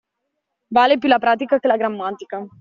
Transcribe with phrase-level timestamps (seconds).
[0.69, 2.49] Vale più la pratica che la grammatica.